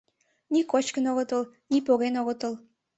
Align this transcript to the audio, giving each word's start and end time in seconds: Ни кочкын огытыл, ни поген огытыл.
Ни 0.51 0.61
кочкын 0.71 1.05
огытыл, 1.11 1.43
ни 1.71 1.77
поген 1.87 2.13
огытыл. 2.21 2.53